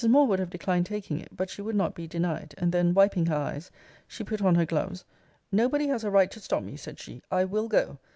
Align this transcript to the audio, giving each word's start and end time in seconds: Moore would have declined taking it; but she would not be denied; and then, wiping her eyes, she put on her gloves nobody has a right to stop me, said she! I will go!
Moore 0.09 0.25
would 0.25 0.39
have 0.39 0.49
declined 0.49 0.87
taking 0.87 1.19
it; 1.19 1.27
but 1.37 1.47
she 1.47 1.61
would 1.61 1.75
not 1.75 1.93
be 1.93 2.07
denied; 2.07 2.55
and 2.57 2.71
then, 2.71 2.91
wiping 2.91 3.27
her 3.27 3.35
eyes, 3.35 3.69
she 4.07 4.23
put 4.23 4.41
on 4.41 4.55
her 4.55 4.65
gloves 4.65 5.05
nobody 5.51 5.85
has 5.85 6.03
a 6.03 6.09
right 6.09 6.31
to 6.31 6.39
stop 6.39 6.63
me, 6.63 6.75
said 6.75 6.97
she! 6.97 7.21
I 7.29 7.43
will 7.45 7.67
go! 7.67 7.99